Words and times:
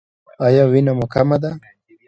ایا 0.45 0.63
وینه 0.71 0.91
مو 0.97 1.05
کمه 1.13 1.37
ده؟ 1.43 1.51